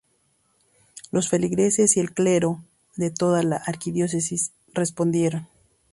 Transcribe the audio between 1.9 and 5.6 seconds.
y el clero de toda la Arquidiócesis respondieron.